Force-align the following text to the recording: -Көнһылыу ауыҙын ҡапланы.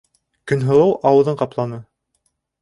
-Көнһылыу 0.51 0.95
ауыҙын 1.11 1.39
ҡапланы. 1.43 1.79